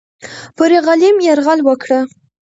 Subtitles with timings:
[0.57, 1.99] پر غلیم یرغل وکړه.